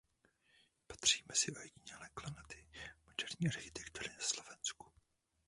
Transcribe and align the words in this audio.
Patří 0.87 1.23
mezi 1.29 1.55
ojedinělé 1.55 2.09
klenoty 2.13 2.67
moderní 3.05 3.47
architektury 3.47 4.09
na 4.09 4.19
Slovensku. 4.19 4.91